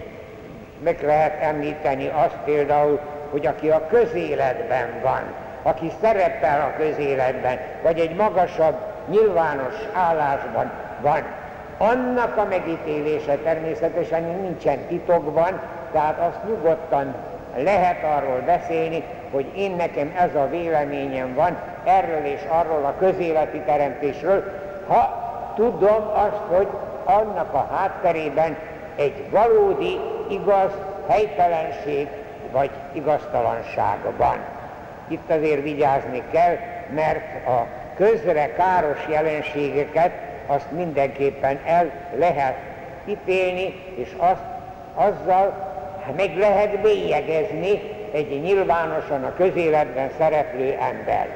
meg 0.83 1.01
lehet 1.01 1.41
említeni 1.41 2.07
azt 2.07 2.37
például, 2.45 2.99
hogy 3.31 3.45
aki 3.45 3.69
a 3.69 3.87
közéletben 3.87 4.87
van, 5.03 5.21
aki 5.63 5.91
szerepel 6.01 6.61
a 6.61 6.77
közéletben, 6.77 7.59
vagy 7.83 7.99
egy 7.99 8.15
magasabb, 8.15 8.75
nyilvános 9.09 9.73
állásban 9.93 10.71
van, 11.01 11.23
annak 11.77 12.37
a 12.37 12.45
megítélése 12.49 13.35
természetesen 13.35 14.23
nincsen 14.23 14.77
titokban, 14.87 15.59
tehát 15.91 16.19
azt 16.19 16.43
nyugodtan 16.47 17.15
lehet 17.57 18.03
arról 18.03 18.41
beszélni, 18.45 19.03
hogy 19.31 19.45
én 19.55 19.75
nekem 19.75 20.13
ez 20.17 20.35
a 20.35 20.49
véleményem 20.49 21.33
van 21.33 21.57
erről 21.83 22.25
és 22.25 22.41
arról 22.47 22.85
a 22.85 22.95
közéleti 22.99 23.59
teremtésről, 23.59 24.43
ha 24.87 25.25
tudom 25.55 26.11
azt, 26.13 26.57
hogy 26.57 26.67
annak 27.03 27.53
a 27.53 27.67
hátterében 27.71 28.57
egy 28.95 29.29
valódi, 29.29 29.99
igaz, 30.29 30.71
helytelenség 31.07 32.07
vagy 32.51 32.69
igaztalanság 32.91 33.97
van. 34.17 34.37
Itt 35.07 35.29
azért 35.29 35.63
vigyázni 35.63 36.23
kell, 36.31 36.57
mert 36.95 37.47
a 37.47 37.67
közre 37.95 38.53
káros 38.53 39.07
jelenségeket 39.09 40.11
azt 40.47 40.71
mindenképpen 40.71 41.59
el 41.65 41.91
lehet 42.17 42.55
ítélni, 43.05 43.73
és 43.95 44.15
azt 44.17 44.43
azzal 44.95 45.65
meg 46.15 46.37
lehet 46.37 46.81
bélyegezni 46.81 47.81
egy 48.11 48.41
nyilvánosan 48.41 49.23
a 49.23 49.33
közéletben 49.33 50.09
szereplő 50.17 50.77
ember. 50.79 51.27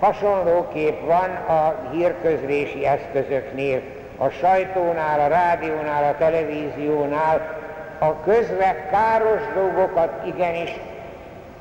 Hasonlóképp 0.00 1.00
van 1.06 1.30
a 1.56 1.74
hírközlési 1.92 2.86
eszközöknél, 2.86 3.80
a 4.18 4.28
sajtónál, 4.28 5.20
a 5.20 5.26
rádiónál, 5.26 6.04
a 6.04 6.16
televíziónál, 6.18 7.56
a 7.98 8.20
közre 8.24 8.88
káros 8.90 9.40
dolgokat 9.54 10.26
igenis 10.26 10.80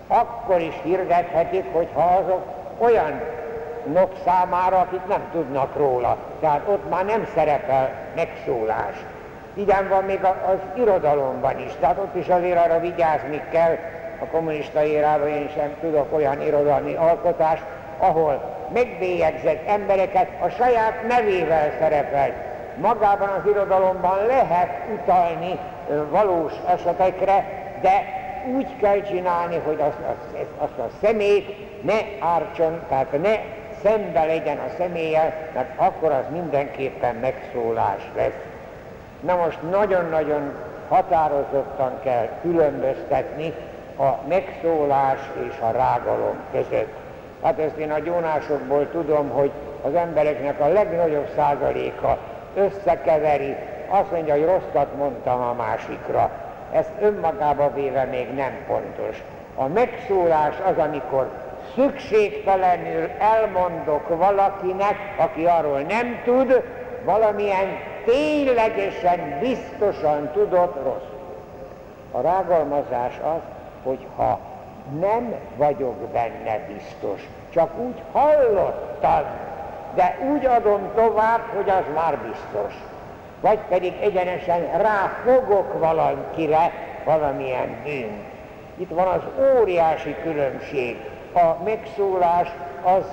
akkor 0.07 0.59
is 0.59 0.73
hirdethetik, 0.83 1.65
hogyha 1.73 2.01
azok 2.01 2.45
olyan 2.77 3.21
nok 3.93 4.11
számára, 4.25 4.77
akik 4.77 5.07
nem 5.07 5.21
tudnak 5.31 5.75
róla. 5.77 6.17
Tehát 6.39 6.61
ott 6.67 6.89
már 6.89 7.05
nem 7.05 7.27
szerepel 7.35 7.89
megszólás. 8.15 8.95
Igen 9.53 9.89
van 9.89 10.03
még 10.03 10.19
az 10.23 10.81
irodalomban 10.81 11.59
is, 11.59 11.71
tehát 11.79 11.97
ott 11.97 12.15
is 12.15 12.27
azért 12.27 12.65
arra 12.65 12.79
vigyázni 12.79 13.41
kell, 13.51 13.77
a 14.21 14.25
kommunista 14.25 14.83
érában 14.83 15.27
én 15.27 15.49
sem 15.55 15.75
tudok 15.81 16.15
olyan 16.15 16.41
irodalmi 16.41 16.93
alkotást, 16.93 17.63
ahol 17.97 18.55
megbélyegzett 18.73 19.67
embereket 19.67 20.27
a 20.41 20.49
saját 20.49 21.07
nevével 21.07 21.71
szerepel. 21.79 22.33
Magában 22.81 23.29
az 23.29 23.49
irodalomban 23.49 24.25
lehet 24.25 24.69
utalni 24.93 25.59
valós 26.09 26.53
esetekre, 26.67 27.45
de 27.81 28.03
úgy 28.55 28.77
kell 28.79 29.01
csinálni, 29.01 29.61
hogy 29.65 29.79
azt, 29.79 29.97
azt, 30.07 30.45
azt 30.57 30.77
a 30.77 30.89
szemét 31.01 31.55
ne 31.83 31.99
ártson, 32.19 32.81
tehát 32.89 33.21
ne 33.21 33.35
szembe 33.83 34.25
legyen 34.25 34.57
a 34.57 34.75
személlyel, 34.77 35.33
mert 35.53 35.69
akkor 35.75 36.11
az 36.11 36.23
mindenképpen 36.31 37.15
megszólás 37.15 38.01
lesz. 38.15 38.43
Na 39.19 39.35
most 39.35 39.59
nagyon-nagyon 39.69 40.53
határozottan 40.89 41.99
kell 42.03 42.27
különböztetni 42.41 43.53
a 43.97 44.27
megszólás 44.27 45.19
és 45.47 45.55
a 45.59 45.71
rágalom 45.71 46.35
között. 46.51 46.93
Hát 47.43 47.59
ezt 47.59 47.77
én 47.77 47.91
a 47.91 47.99
gyónásokból 47.99 48.89
tudom, 48.91 49.29
hogy 49.29 49.51
az 49.81 49.95
embereknek 49.95 50.59
a 50.59 50.67
legnagyobb 50.67 51.27
százaléka 51.35 52.17
összekeveri, 52.55 53.55
azt 53.89 54.11
mondja, 54.11 54.33
hogy 54.33 54.45
rosszat 54.45 54.95
mondtam 54.97 55.41
a 55.41 55.53
másikra. 55.53 56.31
Ez 56.71 56.85
önmagába 57.01 57.73
véve 57.73 58.03
még 58.03 58.33
nem 58.33 58.51
pontos. 58.67 59.23
A 59.55 59.67
megszólás 59.67 60.55
az, 60.65 60.77
amikor 60.77 61.29
szükségtelenül 61.75 63.09
elmondok 63.19 64.17
valakinek, 64.17 64.95
aki 65.17 65.45
arról 65.45 65.79
nem 65.79 66.21
tud, 66.23 66.63
valamilyen 67.05 67.67
ténylegesen, 68.05 69.39
biztosan 69.39 70.31
tudott 70.33 70.83
rossz. 70.83 71.11
A 72.11 72.21
rágalmazás 72.21 73.19
az, 73.23 73.41
hogy 73.83 74.07
ha 74.15 74.39
nem 74.99 75.35
vagyok 75.55 75.95
benne 75.95 76.59
biztos, 76.67 77.27
csak 77.49 77.77
úgy 77.77 78.01
hallottam, 78.11 79.23
de 79.95 80.17
úgy 80.31 80.45
adom 80.45 80.91
tovább, 80.95 81.41
hogy 81.55 81.69
az 81.69 81.83
már 81.95 82.17
biztos. 82.17 82.73
Vagy 83.41 83.59
pedig 83.69 83.93
egyenesen 84.01 84.77
ráfogok 84.77 85.79
valakire 85.79 86.71
valamilyen 87.05 87.77
bűn. 87.83 88.23
Itt 88.77 88.89
van 88.89 89.07
az 89.07 89.21
óriási 89.59 90.15
különbség. 90.23 90.97
A 91.33 91.63
megszólás 91.63 92.47
az, 92.83 93.05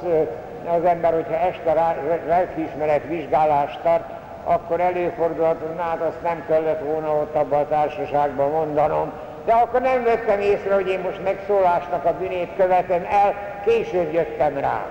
az 0.77 0.85
ember, 0.85 1.13
hogyha 1.13 1.37
este 1.37 1.97
lelkiismeret 2.27 3.03
vizsgálást 3.09 3.81
tart, 3.83 4.05
akkor 4.45 4.81
előfordulhat, 4.81 5.59
hogy 5.59 5.77
hát 5.79 6.01
azt 6.01 6.23
nem 6.23 6.45
kellett 6.49 6.85
volna 6.85 7.09
ott 7.13 7.35
abban 7.35 7.61
a 7.61 7.69
társaságban 7.69 8.51
mondanom, 8.51 9.13
De 9.45 9.53
akkor 9.53 9.81
nem 9.81 10.05
vettem 10.05 10.41
észre, 10.41 10.75
hogy 10.75 10.89
én 10.89 11.01
most 11.01 11.23
megszólásnak 11.23 12.05
a 12.05 12.15
bűnét 12.19 12.51
követem 12.57 13.07
el, 13.11 13.35
később 13.65 14.13
jöttem 14.13 14.59
rá. 14.59 14.87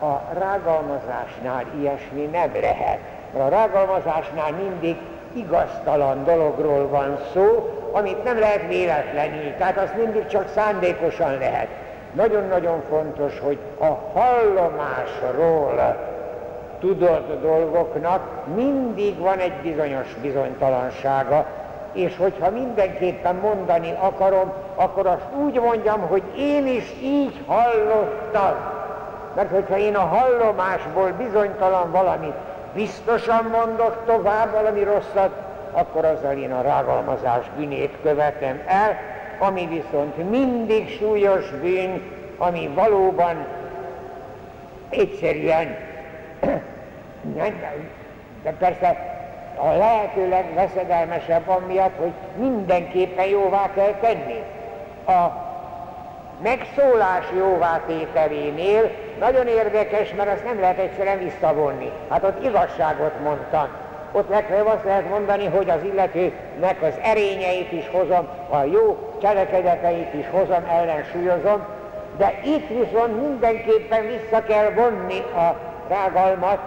A 0.00 0.22
rágalmazásnál 0.38 1.64
ilyesmi 1.80 2.24
nem 2.24 2.50
lehet. 2.60 2.98
Mert 3.34 3.46
a 3.46 3.56
rágalmazásnál 3.56 4.52
mindig 4.52 4.96
igaztalan 5.32 6.24
dologról 6.24 6.88
van 6.88 7.18
szó, 7.32 7.68
amit 7.92 8.24
nem 8.24 8.38
lehet 8.38 8.66
véletlenül, 8.68 9.54
tehát 9.58 9.76
azt 9.76 9.96
mindig 9.96 10.26
csak 10.26 10.48
szándékosan 10.54 11.38
lehet. 11.38 11.68
Nagyon-nagyon 12.12 12.82
fontos, 12.88 13.40
hogy 13.40 13.58
a 13.80 14.18
hallomásról 14.18 15.96
tudott 16.80 17.40
dolgoknak 17.42 18.20
mindig 18.54 19.18
van 19.18 19.38
egy 19.38 19.52
bizonyos 19.62 20.14
bizonytalansága, 20.22 21.46
és 21.92 22.16
hogyha 22.16 22.50
mindenképpen 22.50 23.34
mondani 23.34 23.94
akarom, 24.00 24.52
akkor 24.74 25.06
azt 25.06 25.26
úgy 25.44 25.60
mondjam, 25.60 26.00
hogy 26.00 26.22
én 26.36 26.66
is 26.66 26.94
így 27.02 27.44
hallottam. 27.46 28.54
Mert 29.34 29.50
hogyha 29.50 29.78
én 29.78 29.96
a 29.96 30.00
hallomásból 30.00 31.12
bizonytalan 31.18 31.90
valamit 31.90 32.34
biztosan 32.74 33.44
mondok 33.44 34.02
tovább 34.06 34.52
valami 34.52 34.82
rosszat, 34.82 35.32
akkor 35.72 36.04
azzal 36.04 36.32
én 36.32 36.52
a 36.52 36.62
rágalmazás 36.62 37.44
bűnét 37.56 37.96
követem 38.02 38.62
el, 38.66 38.96
ami 39.38 39.66
viszont 39.66 40.30
mindig 40.30 40.96
súlyos 40.98 41.50
bűn, 41.50 42.02
ami 42.38 42.70
valóban 42.74 43.46
egyszerűen, 44.88 45.76
de 48.42 48.52
persze 48.58 49.12
a 49.56 49.68
lehető 49.76 50.28
legveszedelmesebb 50.28 51.48
amiatt, 51.48 51.96
hogy 51.98 52.12
mindenképpen 52.36 53.26
jóvá 53.26 53.72
kell 53.74 53.92
tenni. 54.00 54.42
A 55.06 55.52
megszólás 56.42 57.24
jóvátételénél 57.36 58.90
nagyon 59.18 59.46
érdekes, 59.46 60.14
mert 60.14 60.32
azt 60.32 60.44
nem 60.44 60.60
lehet 60.60 60.78
egyszerűen 60.78 61.18
visszavonni. 61.18 61.92
Hát 62.10 62.24
ott 62.24 62.44
igazságot 62.44 63.20
mondtam. 63.22 63.66
Ott 64.12 64.28
legfeljebb 64.28 64.66
azt 64.66 64.84
lehet 64.84 65.08
mondani, 65.08 65.46
hogy 65.46 65.70
az 65.70 65.82
illetőnek 65.82 66.82
az 66.82 66.94
erényeit 67.02 67.72
is 67.72 67.88
hozom, 67.88 68.28
a 68.50 68.62
jó 68.62 69.16
cselekedeteit 69.22 70.14
is 70.14 70.26
hozom, 70.30 70.64
ellensúlyozom, 70.70 71.64
de 72.16 72.40
itt 72.44 72.68
viszont 72.68 73.20
mindenképpen 73.28 74.06
vissza 74.06 74.42
kell 74.42 74.70
vonni 74.70 75.18
a 75.18 75.56
rágalmat, 75.88 76.58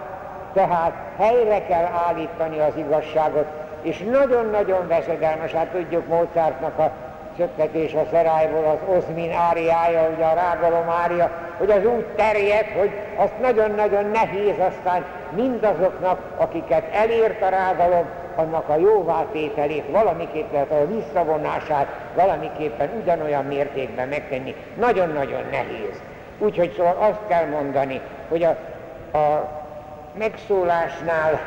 tehát 0.52 0.92
helyre 1.18 1.66
kell 1.66 1.84
állítani 2.06 2.58
az 2.58 2.72
igazságot, 2.76 3.46
és 3.82 3.98
nagyon-nagyon 3.98 4.86
veszedelmes, 4.86 5.52
hát 5.52 5.66
tudjuk 5.66 6.06
Mozartnak 6.06 6.78
a 6.78 6.92
csöppetés 7.38 7.94
a 7.94 8.06
szerályból, 8.10 8.64
az 8.64 8.96
Oszmin 8.96 9.32
áriája, 9.32 10.10
ugye 10.14 10.24
a 10.24 10.34
rágalom 10.34 10.88
ária, 10.88 11.30
hogy 11.58 11.70
az 11.70 11.84
úgy 11.84 12.04
terjed, 12.04 12.66
hogy 12.78 12.90
azt 13.16 13.40
nagyon-nagyon 13.40 14.10
nehéz 14.10 14.58
aztán 14.58 15.04
mindazoknak, 15.36 16.20
akiket 16.36 16.94
elért 16.94 17.42
a 17.42 17.48
rágalom, 17.48 18.04
annak 18.36 18.68
a 18.68 18.76
jóvátételét, 18.76 19.84
valamiképpen, 19.90 20.66
a 20.68 20.86
visszavonását 20.86 21.86
valamiképpen 22.14 22.90
ugyanolyan 23.02 23.44
mértékben 23.44 24.08
megtenni. 24.08 24.54
Nagyon-nagyon 24.78 25.42
nehéz. 25.50 26.02
Úgyhogy 26.38 26.72
szóval 26.76 26.96
azt 26.98 27.20
kell 27.28 27.46
mondani, 27.46 28.00
hogy 28.28 28.42
a, 28.42 28.56
a 29.18 29.48
megszólásnál 30.18 31.40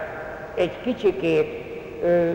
egy 0.55 0.81
kicsikét 0.83 1.65
ö, 2.03 2.31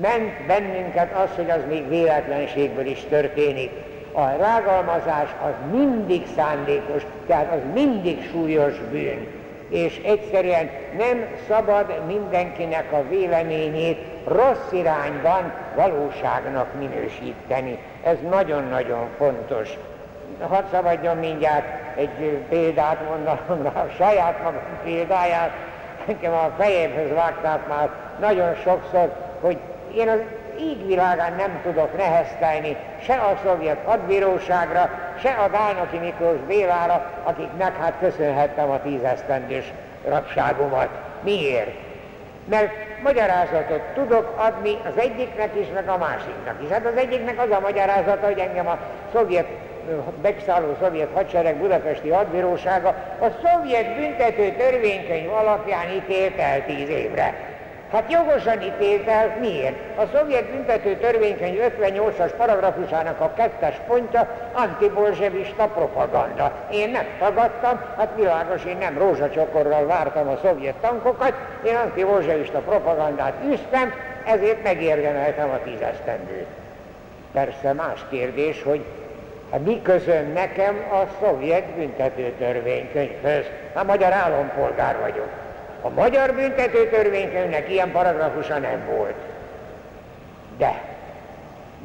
ment 0.00 0.46
bennünket 0.46 1.12
az, 1.12 1.36
hogy 1.36 1.50
az 1.50 1.60
még 1.68 1.88
véletlenségből 1.88 2.86
is 2.86 3.04
történik. 3.08 3.70
A 4.12 4.26
rágalmazás 4.38 5.28
az 5.44 5.52
mindig 5.70 6.22
szándékos, 6.36 7.02
tehát 7.26 7.52
az 7.52 7.60
mindig 7.74 8.28
súlyos 8.30 8.74
bűn. 8.90 9.26
És 9.68 10.00
egyszerűen 10.04 10.70
nem 10.98 11.26
szabad 11.48 12.00
mindenkinek 12.06 12.92
a 12.92 13.08
véleményét 13.08 13.98
rossz 14.26 14.72
irányban 14.72 15.52
valóságnak 15.76 16.66
minősíteni. 16.78 17.78
Ez 18.02 18.16
nagyon-nagyon 18.30 19.08
fontos. 19.18 19.78
Hadd 20.40 20.64
szabadjon 20.72 21.16
mindjárt 21.16 21.64
egy 21.96 22.38
példát 22.48 22.98
mondanom 23.08 23.66
a 23.84 23.86
saját 23.96 24.42
magam 24.42 24.62
példáját. 24.84 25.50
Nekem 26.06 26.32
a 26.32 26.50
fejemhez 26.58 27.10
vágták 27.14 27.68
már 27.68 27.90
nagyon 28.20 28.54
sokszor, 28.54 29.12
hogy 29.40 29.58
én 29.96 30.08
az 30.08 30.18
égvilágán 30.58 31.32
nem 31.32 31.60
tudok 31.62 31.96
neheztelni 31.96 32.76
se 33.00 33.14
a 33.14 33.38
szovjet 33.44 33.78
hadbíróságra, 33.84 34.90
se 35.22 35.30
a 35.30 35.48
Dálnoki 35.48 35.98
Miklós 35.98 36.38
Bélára, 36.46 37.10
akiknek 37.22 37.76
hát 37.76 37.94
köszönhettem 38.00 38.70
a 38.70 38.82
tízesztendős 38.82 39.72
rabságomat. 40.08 40.88
Miért? 41.22 41.74
Mert 42.44 42.72
magyarázatot 43.02 43.80
tudok 43.94 44.34
adni 44.36 44.78
az 44.84 45.02
egyiknek 45.02 45.50
is, 45.60 45.66
meg 45.74 45.88
a 45.88 45.98
másiknak 45.98 46.56
is. 46.62 46.68
Hát 46.68 46.86
az 46.86 46.96
egyiknek 46.96 47.40
az 47.40 47.50
a 47.50 47.60
magyarázata, 47.60 48.26
hogy 48.26 48.38
engem 48.38 48.68
a 48.68 48.78
szovjet 49.12 49.46
megszálló 50.22 50.76
szovjet 50.80 51.08
hadsereg 51.14 51.56
budapesti 51.56 52.08
hadbírósága 52.08 52.88
a 53.20 53.26
szovjet 53.44 53.96
büntető 53.96 54.50
törvénykönyv 54.50 55.32
alapján 55.32 55.90
ítélt 55.90 56.38
el 56.38 56.64
tíz 56.64 56.88
évre. 56.88 57.51
Hát 57.92 58.12
jogosan 58.12 58.62
ítélt 58.62 59.08
el, 59.08 59.36
miért? 59.40 59.98
A 59.98 60.02
szovjet 60.14 60.50
büntető 60.50 60.96
törvénykönyv 60.96 61.60
58-as 61.78 62.32
paragrafusának 62.36 63.20
a 63.20 63.32
kettes 63.36 63.74
pontja 63.86 64.28
antibolzsevista 64.52 65.64
propaganda. 65.64 66.52
Én 66.70 66.90
nem 66.90 67.06
tagadtam, 67.18 67.80
hát 67.96 68.12
világos, 68.16 68.64
én 68.64 68.76
nem 68.76 68.98
rózsacsokorral 68.98 69.86
vártam 69.86 70.28
a 70.28 70.38
szovjet 70.42 70.74
tankokat, 70.74 71.32
én 71.64 71.76
antibolzsevista 71.76 72.58
propagandát 72.58 73.34
üztem, 73.50 73.94
ezért 74.26 74.62
megérdemeltem 74.62 75.50
a 75.50 75.62
tízesztendőt. 75.62 76.46
Persze 77.32 77.72
más 77.72 78.00
kérdés, 78.10 78.62
hogy 78.62 78.84
Hát 79.50 79.64
mi 79.64 79.82
közön 79.82 80.30
nekem 80.32 80.84
a 80.90 81.24
szovjet 81.24 81.64
büntető 81.64 82.32
törvénykönyvhöz? 82.38 83.44
Hát 83.74 83.86
magyar 83.86 84.12
állampolgár 84.12 84.98
vagyok. 85.00 85.28
A 85.82 85.88
magyar 85.88 86.34
büntető 86.34 86.88
törvénykönyvnek 86.88 87.70
ilyen 87.70 87.90
paragrafusa 87.90 88.58
nem 88.58 88.84
volt. 88.96 89.14
De 90.58 90.80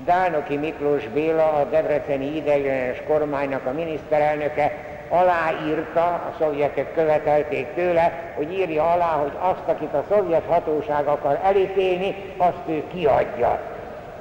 Dálnoki 0.06 0.58
Miklós 0.58 1.08
Béla, 1.08 1.54
a 1.54 1.64
Debreceni 1.64 2.36
ideiglenes 2.36 3.02
kormánynak 3.08 3.66
a 3.66 3.72
miniszterelnöke 3.72 4.72
aláírta, 5.10 6.04
a 6.04 6.36
szovjetek 6.40 6.94
követelték 6.94 7.74
tőle, 7.74 8.34
hogy 8.36 8.54
írja 8.54 8.92
alá, 8.92 9.12
hogy 9.12 9.32
azt, 9.40 9.68
akit 9.68 9.94
a 9.94 10.04
szovjet 10.10 10.46
hatóság 10.48 11.08
akar 11.08 11.40
elítélni, 11.44 12.16
azt 12.38 12.68
ő 12.68 12.84
kiadja. 12.94 13.60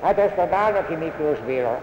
Hát 0.03 0.19
ezt 0.19 0.39
a 0.39 0.47
Dálnoki 0.47 0.95
Miklós 0.95 1.39
Béla 1.39 1.79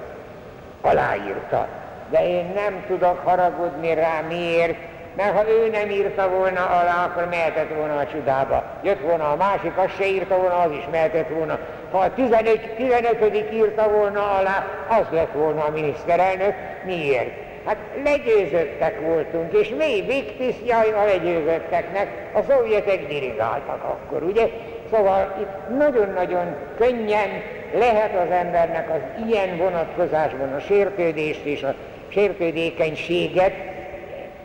aláírta. 0.82 1.68
De 2.10 2.28
én 2.28 2.52
nem 2.56 2.84
tudok 2.88 3.20
haragudni 3.24 3.94
rá, 3.94 4.22
miért? 4.28 4.78
Mert 5.16 5.36
ha 5.36 5.50
ő 5.50 5.70
nem 5.70 5.90
írta 5.90 6.30
volna 6.30 6.66
alá, 6.66 7.06
akkor 7.06 7.28
mehetett 7.30 7.76
volna 7.76 7.98
a 7.98 8.08
csodába. 8.08 8.64
Jött 8.84 9.02
volna 9.02 9.32
a 9.32 9.36
másik, 9.36 9.78
az 9.78 9.92
se 9.98 10.08
írta 10.08 10.38
volna, 10.38 10.60
az 10.60 10.72
is 10.72 10.84
mehetett 10.92 11.30
volna. 11.30 11.60
Ha 11.92 11.98
a 11.98 12.14
11, 12.14 12.74
15. 12.76 13.54
írta 13.54 13.90
volna 13.90 14.32
alá, 14.32 14.66
az 14.88 15.06
lett 15.12 15.32
volna 15.34 15.64
a 15.64 15.70
miniszterelnök. 15.70 16.54
Miért? 16.86 17.32
Hát 17.66 17.78
legyőzöttek 18.04 19.02
voltunk, 19.02 19.54
és 19.54 19.70
mi 19.70 20.04
viktisztjai 20.08 20.92
a 20.92 21.06
legyőzötteknek, 21.06 22.08
a 22.34 22.40
szovjetek 22.50 23.08
dirigáltak 23.08 23.84
akkor, 23.84 24.24
ugye? 24.24 24.50
Szóval 24.92 25.36
itt 25.42 25.78
nagyon-nagyon 25.78 26.56
könnyen 26.78 27.30
lehet 27.74 28.16
az 28.16 28.32
embernek 28.32 28.90
az 28.90 29.28
ilyen 29.28 29.58
vonatkozásban 29.58 30.54
a 30.54 30.60
sértődést 30.60 31.44
és 31.44 31.64
a 31.64 31.74
sértődékenységet 32.08 33.54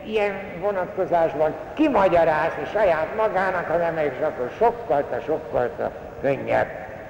ilyen 0.09 0.33
vonatkozásban 0.59 1.53
kimagyarázni 1.73 2.65
saját 2.73 3.07
magának 3.17 3.81
ember, 3.81 4.05
és 4.05 4.21
akkor 4.21 4.51
sokkal, 4.57 5.03
sokkal 5.25 5.91
könnyebb. 6.21 6.67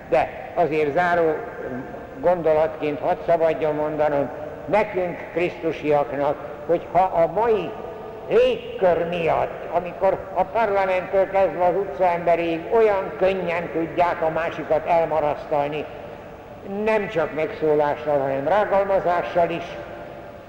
De 0.10 0.30
azért 0.56 0.94
záró 0.94 1.36
gondolatként 2.20 3.00
hadd 3.00 3.18
szabadjon 3.26 3.76
mondanom, 3.76 4.30
nekünk, 4.66 5.18
Krisztusiaknak, 5.34 6.36
hogy 6.66 6.88
ha 6.92 7.00
a 7.00 7.28
mai 7.28 7.70
légkör 8.30 9.08
miatt, 9.10 9.74
amikor 9.74 10.18
a 10.34 10.44
parlamenttől 10.44 11.30
kezdve 11.30 11.66
az 11.66 11.76
utcaemberig 11.76 12.62
olyan 12.74 13.12
könnyen 13.18 13.70
tudják 13.74 14.22
a 14.22 14.30
másikat 14.30 14.88
elmarasztalni, 14.88 15.86
nem 16.84 17.08
csak 17.08 17.36
megszólással, 17.36 18.20
hanem 18.20 18.48
rágalmazással 18.48 19.50
is, 19.50 19.64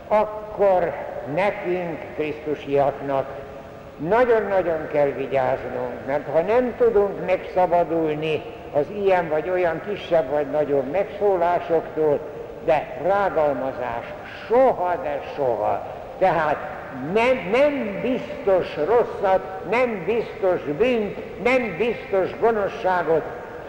akkor 0.09 0.93
nekünk, 1.35 1.99
Krisztusiaknak 2.15 3.27
nagyon-nagyon 4.09 4.89
kell 4.93 5.09
vigyáznunk, 5.09 6.07
mert 6.07 6.29
ha 6.33 6.41
nem 6.41 6.75
tudunk 6.79 7.27
megszabadulni 7.27 8.43
az 8.73 8.85
ilyen 9.03 9.29
vagy 9.29 9.51
olyan 9.51 9.81
kisebb 9.89 10.31
vagy 10.31 10.51
nagyobb 10.51 10.91
megszólásoktól, 10.91 12.21
de 12.65 12.97
rágalmazás 13.03 14.05
soha, 14.47 14.95
de 15.03 15.21
soha. 15.37 15.87
Tehát 16.19 16.57
nem, 17.13 17.49
nem 17.53 18.01
biztos 18.03 18.77
rosszat, 18.77 19.71
nem 19.71 20.05
biztos 20.05 20.63
bűnt, 20.79 21.43
nem 21.43 21.77
biztos 21.77 22.39
gonoszságot 22.41 23.23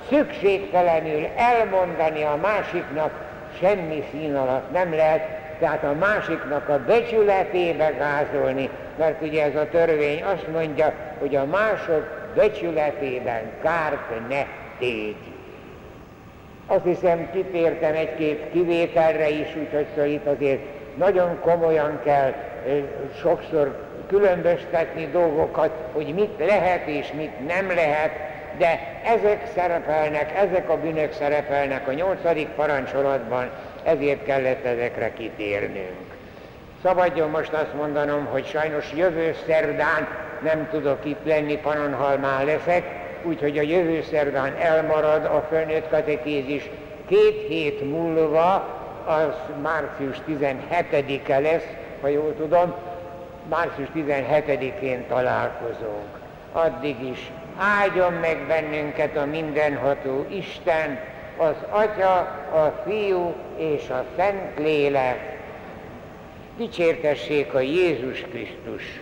szükségtelenül 0.10 1.28
elmondani 1.36 2.24
a 2.24 2.38
másiknak, 2.42 3.12
semmi 3.60 4.04
szín 4.12 4.36
alatt 4.36 4.72
nem 4.72 4.94
lehet, 4.96 5.41
tehát 5.62 5.84
a 5.84 5.96
másiknak 6.00 6.70
a 6.70 6.80
becsületébe 6.88 7.90
gázolni, 7.90 8.70
mert 8.98 9.22
ugye 9.22 9.44
ez 9.44 9.56
a 9.56 9.70
törvény 9.70 10.24
azt 10.24 10.48
mondja, 10.52 10.94
hogy 11.20 11.36
a 11.36 11.46
mások 11.46 12.04
becsületében 12.36 13.42
kárt 13.64 14.30
ne 14.30 14.46
tégy. 14.80 15.16
Azt 16.68 16.84
hiszem, 16.84 17.30
kitértem 17.32 17.94
egy-két 17.94 18.52
kivételre 18.52 19.30
is, 19.30 19.56
úgyhogy 19.56 19.86
szóval 19.96 20.10
itt 20.10 20.26
azért 20.26 20.62
nagyon 20.98 21.40
komolyan 21.42 22.00
kell 22.04 22.34
sokszor 23.20 23.90
különböztetni 24.08 25.10
dolgokat, 25.12 25.72
hogy 25.94 26.14
mit 26.14 26.48
lehet 26.48 26.88
és 26.88 27.12
mit 27.18 27.48
nem 27.48 27.68
lehet, 27.68 28.12
de 28.58 28.80
ezek 29.04 29.48
szerepelnek, 29.56 30.38
ezek 30.38 30.70
a 30.70 30.78
bűnök 30.78 31.12
szerepelnek 31.12 31.88
a 31.88 31.94
nyolcadik 31.94 32.48
parancsolatban, 32.48 33.50
ezért 33.84 34.26
kellett 34.26 34.66
ezekre 34.66 35.14
kitérnünk. 35.14 36.12
Szabadjon 36.84 37.30
most 37.30 37.54
azt 37.54 37.74
mondanom, 37.74 38.26
hogy 38.26 38.46
sajnos 38.46 38.92
jövő 38.96 39.36
szerdán 39.46 40.08
nem 40.44 40.68
tudok 40.72 41.06
itt 41.06 41.26
lenni, 41.26 41.58
Panonhalmán 41.58 42.46
leszek, 42.46 42.84
úgyhogy 43.24 43.58
a 43.58 43.62
jövő 43.62 44.02
szerdán 44.02 44.56
elmarad 44.60 45.26
a 45.26 45.46
fölnőtt 45.50 45.90
katekézis. 45.90 46.70
Két 47.08 47.48
hét 47.48 47.90
múlva, 47.90 48.80
az 49.06 49.36
március 49.62 50.18
17-e 50.28 51.40
lesz, 51.40 51.68
ha 52.02 52.08
jól 52.08 52.36
tudom, 52.36 52.74
március 53.50 53.88
17-én 53.98 55.08
találkozunk. 55.08 56.20
Addig 56.52 57.04
is 57.12 57.32
áldjon 57.58 58.14
meg 58.14 58.38
bennünket 58.48 59.18
a 59.18 59.26
mindenható 59.26 60.26
Isten, 60.30 61.00
az 61.42 61.56
Atya, 61.70 62.18
a 62.54 62.82
Fiú 62.86 63.34
és 63.58 63.90
a 63.90 64.06
Szent 64.16 64.60
Lélek. 64.60 65.40
Dicsértessék 66.58 67.54
a 67.54 67.60
Jézus 67.60 68.22
Krisztus! 68.22 69.02